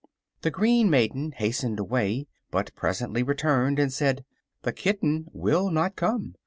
The 0.41 0.49
green 0.49 0.89
maiden 0.89 1.31
hastened 1.33 1.79
away, 1.79 2.25
but 2.49 2.73
presently 2.73 3.21
returned 3.21 3.77
and 3.77 3.93
said: 3.93 4.25
"The 4.63 4.73
kitten 4.73 5.27
will 5.31 5.69
not 5.69 5.95
come. 5.95 6.33